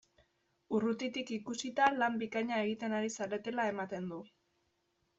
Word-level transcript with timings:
Urrutitik 0.77 1.33
ikusita, 1.35 1.91
lan 1.99 2.19
bikaina 2.23 2.59
egiten 2.65 2.99
ari 3.03 3.15
zaretela 3.21 3.71
ematen 3.77 4.13
du! 4.17 4.23